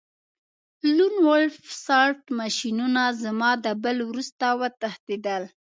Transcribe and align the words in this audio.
لون 0.95 1.15
وولف 1.27 1.55
سلاټ 1.85 2.19
ماشینونه 2.39 3.03
زما 3.23 3.51
د 3.65 3.67
بل 3.83 3.97
وروسته 4.09 4.45
وتښتیدل 4.59 5.43